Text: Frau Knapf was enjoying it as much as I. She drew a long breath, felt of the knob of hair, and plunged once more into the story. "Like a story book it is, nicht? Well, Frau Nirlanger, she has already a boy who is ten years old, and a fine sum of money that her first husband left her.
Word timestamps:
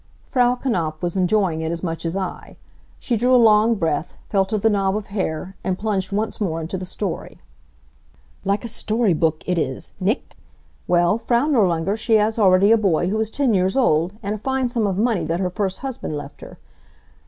Frau 0.23 0.55
Knapf 0.55 0.99
was 1.03 1.15
enjoying 1.15 1.61
it 1.61 1.71
as 1.71 1.83
much 1.83 2.07
as 2.07 2.17
I. 2.17 2.57
She 2.97 3.15
drew 3.15 3.35
a 3.35 3.37
long 3.37 3.75
breath, 3.75 4.15
felt 4.29 4.51
of 4.51 4.61
the 4.63 4.69
knob 4.71 4.97
of 4.97 5.05
hair, 5.13 5.55
and 5.63 5.77
plunged 5.77 6.11
once 6.11 6.41
more 6.41 6.59
into 6.59 6.75
the 6.75 6.87
story. 6.87 7.37
"Like 8.43 8.65
a 8.65 8.67
story 8.67 9.13
book 9.13 9.43
it 9.45 9.59
is, 9.59 9.91
nicht? 9.99 10.35
Well, 10.87 11.19
Frau 11.19 11.45
Nirlanger, 11.45 11.97
she 11.97 12.15
has 12.15 12.39
already 12.39 12.71
a 12.71 12.77
boy 12.79 13.09
who 13.09 13.19
is 13.19 13.29
ten 13.29 13.53
years 13.53 13.77
old, 13.77 14.13
and 14.23 14.33
a 14.33 14.37
fine 14.39 14.69
sum 14.69 14.87
of 14.87 14.97
money 14.97 15.23
that 15.25 15.39
her 15.39 15.51
first 15.51 15.81
husband 15.81 16.17
left 16.17 16.41
her. 16.41 16.57